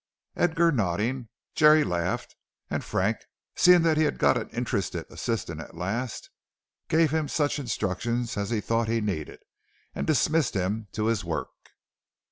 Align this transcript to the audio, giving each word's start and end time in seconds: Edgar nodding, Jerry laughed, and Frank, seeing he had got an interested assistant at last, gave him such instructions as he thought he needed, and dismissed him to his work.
Edgar 0.35 0.71
nodding, 0.71 1.29
Jerry 1.53 1.83
laughed, 1.83 2.35
and 2.71 2.83
Frank, 2.83 3.17
seeing 3.55 3.83
he 3.83 4.01
had 4.01 4.17
got 4.17 4.35
an 4.35 4.49
interested 4.49 5.05
assistant 5.11 5.61
at 5.61 5.77
last, 5.77 6.31
gave 6.89 7.11
him 7.11 7.27
such 7.27 7.59
instructions 7.59 8.35
as 8.35 8.49
he 8.49 8.61
thought 8.61 8.87
he 8.87 8.99
needed, 8.99 9.43
and 9.93 10.07
dismissed 10.07 10.55
him 10.55 10.87
to 10.93 11.05
his 11.05 11.23
work. 11.23 11.51